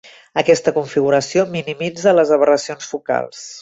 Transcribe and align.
Aquesta 0.41 0.73
configuració 0.77 1.45
minimitza 1.59 2.17
les 2.23 2.35
aberracions 2.39 2.95
focals. 2.97 3.51